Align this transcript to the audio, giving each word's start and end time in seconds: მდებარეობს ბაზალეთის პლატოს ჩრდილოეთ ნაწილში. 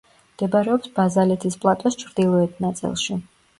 მდებარეობს 0.35 0.91
ბაზალეთის 0.95 1.59
პლატოს 1.67 2.01
ჩრდილოეთ 2.01 2.67
ნაწილში. 2.69 3.23